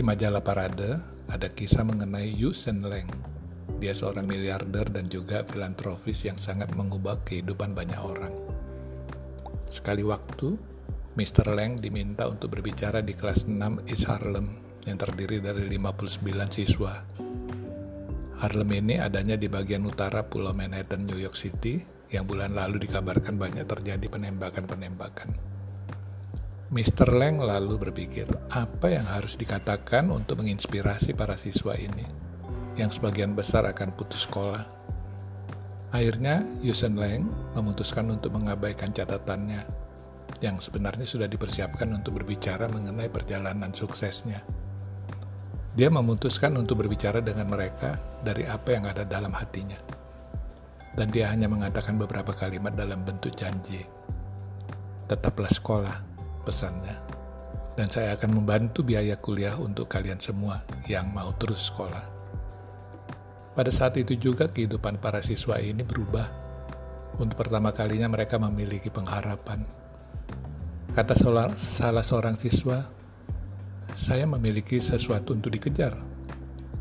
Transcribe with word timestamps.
Di 0.00 0.08
majalah 0.08 0.40
Parade 0.40 0.96
ada 1.28 1.44
kisah 1.52 1.84
mengenai 1.84 2.32
Yu 2.32 2.56
Sen 2.56 2.80
Leng. 2.80 3.04
Dia 3.84 3.92
seorang 3.92 4.24
miliarder 4.24 4.88
dan 4.88 5.12
juga 5.12 5.44
filantropis 5.44 6.24
yang 6.24 6.40
sangat 6.40 6.72
mengubah 6.72 7.20
kehidupan 7.28 7.76
banyak 7.76 8.00
orang. 8.00 8.32
Sekali 9.68 10.00
waktu, 10.00 10.56
Mr. 11.20 11.52
Leng 11.52 11.84
diminta 11.84 12.32
untuk 12.32 12.56
berbicara 12.56 13.04
di 13.04 13.12
kelas 13.12 13.44
6 13.44 13.92
East 13.92 14.08
Harlem 14.08 14.56
yang 14.88 14.96
terdiri 14.96 15.36
dari 15.36 15.68
59 15.68 16.48
siswa. 16.48 17.04
Harlem 18.40 18.70
ini 18.72 18.96
adanya 19.04 19.36
di 19.36 19.52
bagian 19.52 19.84
utara 19.84 20.24
Pulau 20.24 20.56
Manhattan, 20.56 21.04
New 21.04 21.20
York 21.20 21.36
City, 21.36 21.76
yang 22.08 22.24
bulan 22.24 22.56
lalu 22.56 22.88
dikabarkan 22.88 23.36
banyak 23.36 23.68
terjadi 23.68 24.08
penembakan-penembakan. 24.08 25.59
Mr. 26.70 27.10
Leng 27.18 27.42
lalu 27.42 27.82
berpikir, 27.82 28.30
apa 28.46 28.94
yang 28.94 29.02
harus 29.02 29.34
dikatakan 29.34 30.06
untuk 30.06 30.38
menginspirasi 30.38 31.18
para 31.18 31.34
siswa 31.34 31.74
ini, 31.74 32.06
yang 32.78 32.94
sebagian 32.94 33.34
besar 33.34 33.66
akan 33.66 33.90
putus 33.98 34.22
sekolah. 34.22 34.70
Akhirnya, 35.90 36.46
Yusen 36.62 36.94
Leng 36.94 37.26
memutuskan 37.58 38.06
untuk 38.14 38.38
mengabaikan 38.38 38.94
catatannya, 38.94 39.66
yang 40.38 40.62
sebenarnya 40.62 41.02
sudah 41.02 41.26
dipersiapkan 41.26 41.90
untuk 41.90 42.22
berbicara 42.22 42.70
mengenai 42.70 43.10
perjalanan 43.10 43.74
suksesnya. 43.74 44.46
Dia 45.74 45.90
memutuskan 45.90 46.54
untuk 46.54 46.86
berbicara 46.86 47.18
dengan 47.18 47.50
mereka 47.50 47.98
dari 48.22 48.46
apa 48.46 48.78
yang 48.78 48.86
ada 48.86 49.02
dalam 49.02 49.34
hatinya 49.34 50.00
dan 50.94 51.06
dia 51.10 51.30
hanya 51.30 51.46
mengatakan 51.46 51.94
beberapa 51.98 52.34
kalimat 52.34 52.74
dalam 52.74 53.06
bentuk 53.06 53.34
janji. 53.38 53.86
Tetaplah 55.06 55.50
sekolah, 55.50 56.09
pesannya. 56.44 56.96
Dan 57.78 57.88
saya 57.88 58.18
akan 58.18 58.42
membantu 58.42 58.84
biaya 58.84 59.16
kuliah 59.16 59.56
untuk 59.56 59.88
kalian 59.88 60.20
semua 60.20 60.60
yang 60.84 61.08
mau 61.14 61.32
terus 61.40 61.72
sekolah. 61.72 62.04
Pada 63.56 63.72
saat 63.72 63.96
itu 63.96 64.14
juga 64.14 64.46
kehidupan 64.46 65.00
para 65.00 65.24
siswa 65.24 65.56
ini 65.56 65.80
berubah. 65.80 66.28
Untuk 67.16 67.40
pertama 67.40 67.72
kalinya 67.74 68.06
mereka 68.08 68.36
memiliki 68.36 68.92
pengharapan. 68.92 69.64
Kata 70.90 71.14
salah 71.56 72.04
seorang 72.04 72.34
siswa, 72.36 72.86
saya 73.94 74.24
memiliki 74.26 74.82
sesuatu 74.82 75.34
untuk 75.34 75.54
dikejar. 75.54 75.94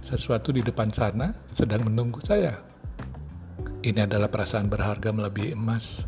Sesuatu 0.00 0.50
di 0.50 0.64
depan 0.64 0.88
sana 0.88 1.36
sedang 1.52 1.84
menunggu 1.84 2.24
saya. 2.24 2.56
Ini 3.80 4.04
adalah 4.04 4.28
perasaan 4.32 4.68
berharga 4.68 5.12
melebihi 5.12 5.56
emas. 5.56 6.04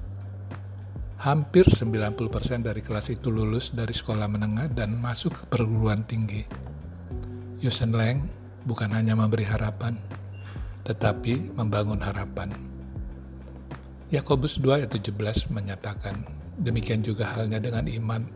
Hampir 1.22 1.70
90% 1.70 2.66
dari 2.66 2.82
kelas 2.82 3.06
itu 3.14 3.30
lulus 3.30 3.70
dari 3.70 3.94
sekolah 3.94 4.26
menengah 4.26 4.66
dan 4.74 4.98
masuk 4.98 5.30
ke 5.30 5.44
perguruan 5.54 6.02
tinggi. 6.02 6.42
Yusen 7.62 7.94
Leng 7.94 8.26
bukan 8.66 8.90
hanya 8.90 9.14
memberi 9.14 9.46
harapan, 9.46 9.94
tetapi 10.82 11.54
membangun 11.54 12.02
harapan. 12.02 12.50
Yakobus 14.10 14.58
2 14.58 14.82
ayat 14.82 14.90
17 14.90 15.46
menyatakan, 15.54 16.26
demikian 16.58 17.06
juga 17.06 17.30
halnya 17.30 17.62
dengan 17.62 17.86
iman. 17.86 18.26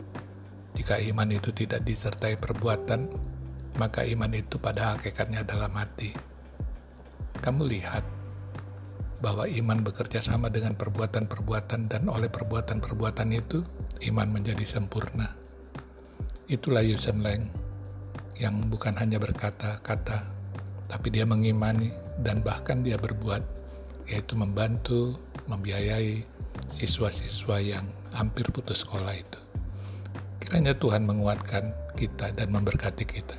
Jika 0.78 1.02
iman 1.10 1.26
itu 1.34 1.50
tidak 1.50 1.82
disertai 1.82 2.38
perbuatan, 2.38 3.10
maka 3.82 4.06
iman 4.06 4.30
itu 4.30 4.62
pada 4.62 4.94
hakikatnya 4.94 5.42
adalah 5.42 5.66
mati. 5.66 6.14
Kamu 7.42 7.66
lihat, 7.66 8.06
bahwa 9.26 9.42
iman 9.50 9.82
bekerja 9.82 10.22
sama 10.22 10.46
dengan 10.46 10.78
perbuatan-perbuatan 10.78 11.90
dan 11.90 12.06
oleh 12.06 12.30
perbuatan-perbuatan 12.30 13.34
itu 13.34 13.66
iman 14.06 14.30
menjadi 14.30 14.62
sempurna. 14.62 15.34
Itulah 16.46 16.86
Yusen 16.86 17.26
Leng 17.26 17.50
yang 18.38 18.70
bukan 18.70 18.94
hanya 18.94 19.18
berkata-kata, 19.18 20.30
tapi 20.86 21.10
dia 21.10 21.26
mengimani 21.26 21.90
dan 22.22 22.38
bahkan 22.38 22.86
dia 22.86 22.94
berbuat, 22.94 23.42
yaitu 24.06 24.38
membantu, 24.38 25.18
membiayai 25.50 26.22
siswa-siswa 26.70 27.58
yang 27.58 27.90
hampir 28.14 28.46
putus 28.54 28.86
sekolah 28.86 29.10
itu. 29.10 29.40
Kiranya 30.38 30.78
Tuhan 30.78 31.02
menguatkan 31.02 31.74
kita 31.98 32.30
dan 32.30 32.54
memberkati 32.54 33.02
kita. 33.02 33.34